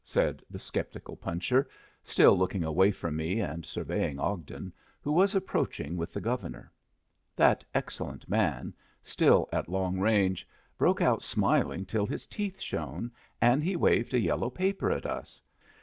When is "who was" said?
4.99-5.35